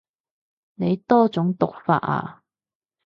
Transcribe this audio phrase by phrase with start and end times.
[0.73, 2.41] 你多種讀法啊